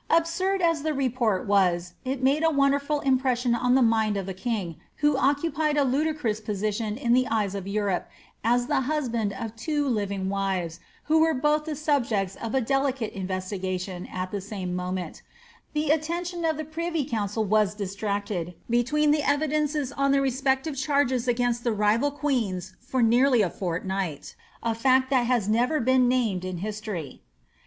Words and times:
* 0.00 0.08
Absurd 0.08 0.62
as 0.62 0.80
the 0.82 0.94
report 0.94 1.46
was, 1.46 1.92
it 2.06 2.22
made 2.22 2.42
a 2.42 2.50
wonderful 2.50 3.00
impression 3.00 3.54
on 3.54 3.74
the 3.74 3.82
mind 3.82 4.16
of 4.16 4.24
the 4.24 4.32
king, 4.32 4.76
who 5.04 5.14
occupied 5.18 5.76
a 5.76 5.84
ludicrous 5.84 6.40
position 6.40 6.96
in 6.96 7.12
the 7.12 7.28
eyes 7.28 7.54
of 7.54 7.66
Europe 7.66 8.08
ai 8.42 8.56
the 8.64 8.80
husband 8.80 9.30
of 9.34 9.54
two 9.56 9.86
living 9.86 10.30
wives, 10.30 10.80
who 11.04 11.18
were 11.20 11.34
both 11.34 11.66
the 11.66 11.76
subjects 11.76 12.34
of 12.36 12.54
a 12.54 12.62
deli 12.62 12.92
cate 12.94 13.12
investigation 13.12 14.06
at 14.06 14.30
the 14.30 14.40
same 14.40 14.74
moment 14.74 15.20
The 15.74 15.90
attention 15.90 16.46
of 16.46 16.56
the 16.56 16.64
privy 16.64 17.04
council 17.04 17.44
was 17.44 17.74
distracted 17.74 18.54
between 18.70 19.10
the 19.10 19.22
evidences 19.28 19.92
on 19.92 20.12
the 20.12 20.22
respective 20.22 20.76
chargei 20.76 21.28
against 21.28 21.62
the 21.62 21.74
rival 21.74 22.10
queens 22.10 22.74
for 22.80 23.02
nearly 23.02 23.42
a 23.42 23.50
fortnight; 23.50 24.34
a 24.62 24.74
fact 24.74 25.10
that 25.10 25.26
has 25.26 25.46
never 25.46 25.78
ben 25.78 26.08
named 26.08 26.42
in 26.42 26.56
history. 26.64 27.20